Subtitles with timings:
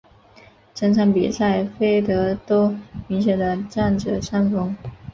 [0.73, 2.75] 整场比赛菲德都
[3.07, 4.75] 明显的占着上风。